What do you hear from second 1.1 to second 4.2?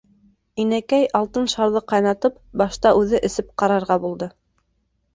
алтын шарҙы ҡайнатып, башта үҙе эсеп ҡарарға